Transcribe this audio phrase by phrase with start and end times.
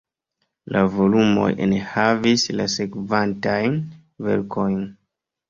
[0.75, 3.79] La volumoj enhavis la sekvantajn
[4.31, 4.83] verkojn.